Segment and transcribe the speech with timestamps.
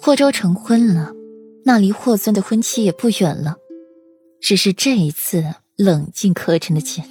[0.00, 1.12] 霍州成婚了，
[1.64, 3.56] 那离霍尊的婚期也不远了。
[4.40, 5.44] 只是这一次
[5.76, 7.04] 冷静可沉的见，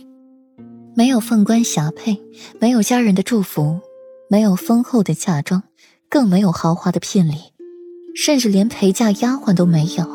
[0.96, 2.18] 没有凤冠霞帔，
[2.60, 3.82] 没有家人的祝福，
[4.30, 5.64] 没有丰厚的嫁妆，
[6.10, 7.36] 更没有豪华的聘礼，
[8.16, 10.08] 甚至连陪嫁丫鬟都没有，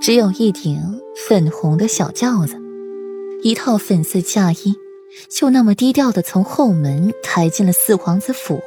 [0.00, 2.60] 只有一顶粉红的小轿子，
[3.44, 4.74] 一套粉色嫁衣，
[5.30, 8.60] 就那么低调的从后门抬进了四皇子府，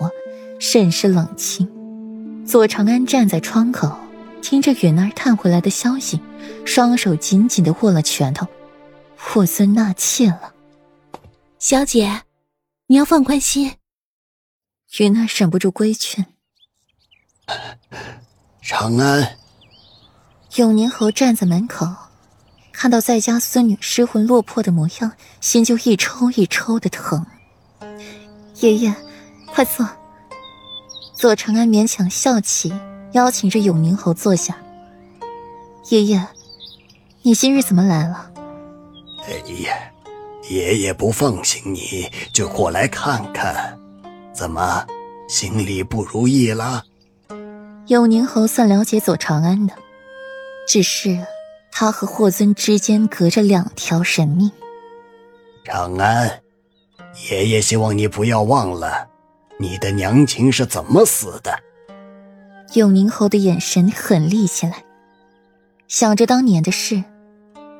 [0.58, 1.68] 甚是冷清。
[2.52, 3.98] 左长安站在窗口，
[4.42, 6.20] 听着允儿探回来的消息，
[6.66, 8.46] 双手紧紧的握了拳头。
[9.16, 10.54] 霍尊纳妾了，
[11.60, 12.24] 小姐，
[12.88, 13.72] 你要放宽心。
[15.00, 16.26] 允儿忍不住规劝。
[18.62, 19.38] 长安，
[20.58, 21.88] 永宁侯站在门口，
[22.74, 27.26] 看到在家孙女失魂落魄的模样，心就一抽一抽的疼。
[28.56, 28.94] 爷爷，
[29.46, 29.88] 快坐。
[31.22, 32.74] 左长安勉强笑起，
[33.12, 34.58] 邀请着永宁侯坐下。
[35.90, 36.20] 爷爷，
[37.22, 38.32] 你今日怎么来了？
[39.28, 39.72] 哎呀，
[40.50, 43.78] 爷爷不放心你，就过来看看。
[44.34, 44.84] 怎么，
[45.30, 46.86] 心里不如意了？
[47.86, 49.76] 永宁侯算了解左长安的，
[50.68, 51.24] 只是
[51.72, 54.52] 他和霍尊之间隔着两条神命。
[55.64, 56.42] 长安，
[57.30, 59.08] 爷爷希望你不要忘了。
[59.62, 61.54] 你的娘亲是怎么死的？
[62.74, 64.84] 永宁侯的眼神狠厉起来，
[65.88, 67.04] 想着当年的事，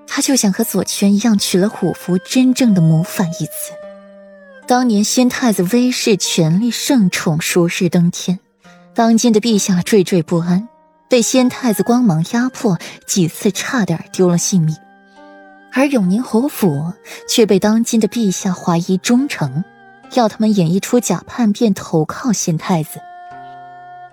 [0.06, 3.74] 他就想和左权一样娶了虎符，真正的谋反一次。
[4.68, 8.38] 当年先太子威势、权力、圣宠，如日登天，
[8.94, 10.70] 当今的陛下惴惴不安，
[11.10, 14.78] 被先太子光芒压迫，几次差点丢了性命，
[15.74, 16.94] 而永宁侯府
[17.28, 19.64] 却被当今的陛下怀疑忠诚。
[20.14, 23.00] 要他们演绎出假叛变，投靠先太子。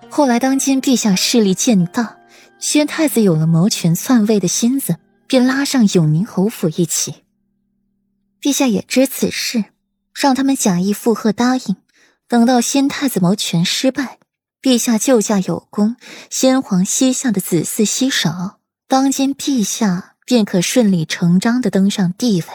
[0.09, 2.17] 后来，当今陛下势力渐大，
[2.57, 7.23] 宣太子有了谋权篡位的心思，便拉上永宁侯府一起。
[8.41, 9.65] 陛下也知此事，
[10.13, 11.75] 让他们假意附和答应。
[12.27, 14.19] 等到先太子谋权失败，
[14.61, 15.95] 陛下救驾有功，
[16.29, 22.47] 先皇膝下的子嗣稀少，当今陛下便可顺理成章的登上帝位。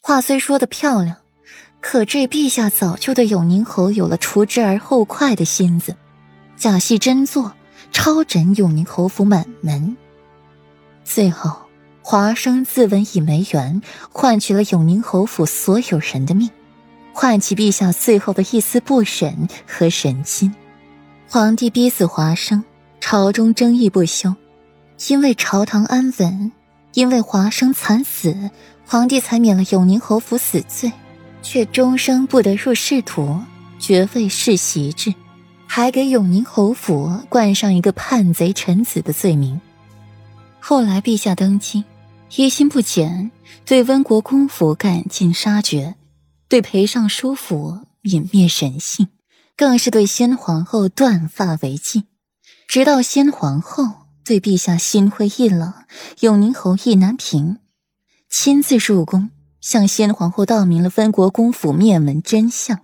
[0.00, 1.16] 话虽说的漂亮。
[1.80, 5.96] 可这陛下早就对永宁侯有了除之而后快的心思，
[6.56, 7.52] 假戏真做，
[7.90, 9.96] 抄斩永宁侯府满门。
[11.04, 11.56] 最后，
[12.02, 13.80] 华生自刎以梅园，
[14.12, 16.50] 换取了永宁侯府所有人的命，
[17.12, 20.54] 唤起陛下最后的一丝不忍和神心。
[21.28, 22.62] 皇帝逼死华生，
[23.00, 24.34] 朝中争议不休，
[25.08, 26.52] 因为朝堂安稳，
[26.92, 28.50] 因为华生惨死，
[28.86, 30.92] 皇帝才免了永宁侯府死罪。
[31.42, 33.40] 却终生不得入仕途，
[33.78, 35.14] 爵位世袭制，
[35.66, 39.60] 还给永宁侯府冠上一个叛贼臣子的罪名。
[40.58, 41.84] 后来陛下登基，
[42.36, 43.30] 一心不减，
[43.64, 45.94] 对温国公府赶尽杀绝，
[46.48, 49.08] 对裴尚书府泯灭人性，
[49.56, 52.04] 更是对先皇后断发为禁。
[52.68, 53.84] 直到先皇后
[54.24, 55.72] 对陛下心灰意冷，
[56.20, 57.58] 永宁侯意难平，
[58.28, 59.30] 亲自入宫。
[59.60, 62.80] 向先皇后道明了分国公府灭门真相，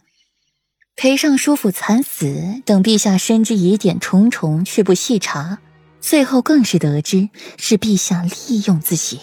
[0.95, 5.59] 裴尚书府惨死等陛下深知疑点重重，却不细查，
[6.01, 9.21] 最后更是得知是陛下利用自己，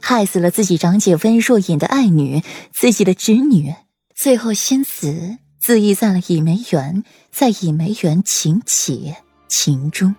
[0.00, 2.42] 害死了自己长姐温若隐的爱女，
[2.72, 3.74] 自己的侄女，
[4.14, 9.14] 最后心死，自缢在了倚梅园，在倚梅园情起
[9.48, 10.14] 情终。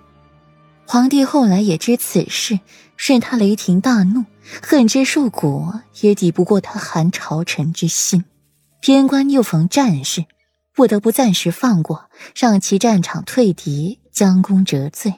[0.93, 2.59] 皇帝后来也知此事，
[2.97, 4.25] 任他雷霆大怒。
[4.61, 8.25] 恨之入骨，也抵不过他寒朝臣之心。
[8.79, 10.25] 边关又逢战事，
[10.71, 15.15] 不得不暂时放过，让其战场退敌，将功折罪。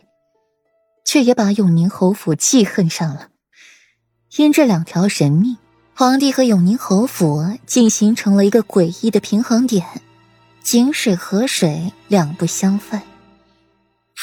[1.03, 3.27] 却也把永宁侯府记恨上了。
[4.37, 5.57] 因这两条人命，
[5.93, 9.85] 皇帝和永宁侯府竟形成了一个诡异的平衡点，
[10.63, 13.01] 井水河水两不相犯。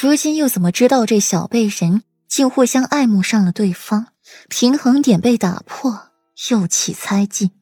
[0.02, 4.06] 如今又怎么知道这小辈人竟互相爱慕上了对方？
[4.48, 6.08] 平衡点被打破，
[6.50, 7.52] 又起猜忌。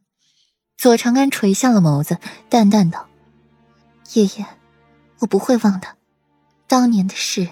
[0.78, 2.16] 左长安垂下了眸子，
[2.48, 3.10] 淡淡道
[4.14, 4.46] ：“爷爷，
[5.18, 5.88] 我不会忘的。
[6.66, 7.46] 当年的事，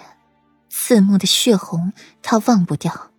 [0.71, 1.93] 刺目的血红，
[2.23, 3.11] 他忘不掉。”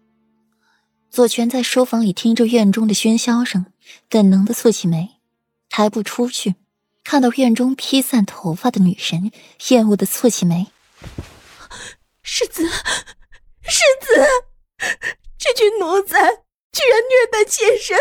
[1.08, 3.66] 左权在书房里听着院中的喧嚣声，
[4.08, 5.20] 本能的蹙起眉，
[5.68, 6.56] 抬步出去，
[7.04, 9.30] 看到院中披散头发的女神，
[9.68, 10.66] 厌恶的蹙起眉
[12.32, 14.24] ：“世子，世子。”
[15.36, 16.30] 这群奴才
[16.70, 17.98] 居然虐待妾身，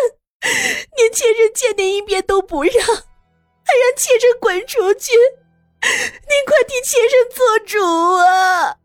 [0.96, 5.14] 连妾身见您一面都不让，还让妾身滚出去！
[5.82, 7.84] 您快替妾身做主
[8.18, 8.78] 啊！